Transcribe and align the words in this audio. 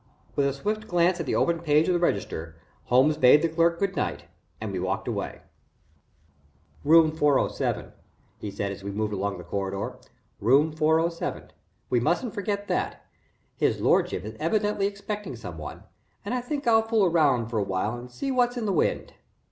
With 0.35 0.47
a 0.47 0.53
swift 0.53 0.87
glance 0.87 1.19
at 1.19 1.27
the 1.27 1.35
open 1.35 1.59
page 1.59 1.87
of 1.87 1.93
the 1.93 1.99
register, 1.99 2.55
Holmes 2.85 3.17
bade 3.17 3.43
the 3.43 3.47
clerk 3.49 3.77
good 3.77 3.95
night 3.95 4.23
and 4.59 4.71
we 4.71 4.79
walked 4.79 5.07
away. 5.07 5.41
"Room 6.83 7.11
407," 7.11 7.93
he 8.39 8.49
said, 8.49 8.71
as 8.71 8.83
we 8.83 8.89
moved 8.89 9.13
along 9.13 9.37
the 9.37 9.43
corridor. 9.43 9.99
"Room 10.39 10.71
407 10.71 11.51
we 11.91 11.99
mustn't 11.99 12.33
forget 12.33 12.67
that. 12.67 13.05
His 13.57 13.79
lordship 13.79 14.25
is 14.25 14.35
evidently 14.39 14.87
expecting 14.87 15.35
some 15.35 15.59
one, 15.59 15.83
and 16.25 16.33
I 16.33 16.41
think 16.41 16.65
I'll 16.65 16.81
fool 16.81 17.05
around 17.05 17.49
for 17.49 17.59
a 17.59 17.63
while 17.63 17.95
and 17.95 18.09
see 18.09 18.31
what's 18.31 18.57
in 18.57 18.65
the 18.65 18.73
wind." 18.73 19.13